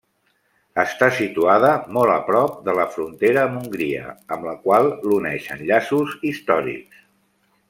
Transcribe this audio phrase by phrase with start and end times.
[0.83, 7.07] Està situada molt prop de la frontera amb Hongria, amb la qual l'uneixen llaços històrics.